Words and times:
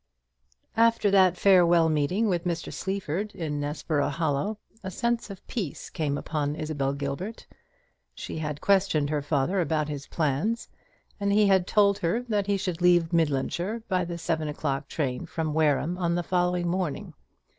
After 0.75 1.11
that 1.11 1.37
farewell 1.37 1.87
meeting 1.87 2.27
with 2.27 2.43
Mr. 2.43 2.73
Sleaford 2.73 3.35
in 3.35 3.59
Nessborough 3.59 4.09
Hollow, 4.09 4.57
a 4.81 4.89
sense 4.89 5.29
of 5.29 5.45
peace 5.45 5.91
came 5.91 6.17
upon 6.17 6.55
Isabel 6.55 6.93
Gilbert. 6.93 7.45
She 8.15 8.39
had 8.39 8.61
questioned 8.61 9.11
her 9.11 9.21
father 9.21 9.61
about 9.61 9.89
his 9.89 10.07
plans, 10.07 10.67
and 11.19 11.31
he 11.31 11.45
had 11.45 11.67
told 11.67 11.99
her 11.99 12.23
that 12.23 12.47
he 12.47 12.57
should 12.57 12.81
leave 12.81 13.13
Midlandshire 13.13 13.83
by 13.87 14.03
the 14.03 14.17
seven 14.17 14.47
o'clock 14.47 14.87
train 14.87 15.27
from 15.27 15.53
Wareham 15.53 15.99
on 15.99 16.15
the 16.15 16.23
following 16.23 16.67
morning. 16.67 17.13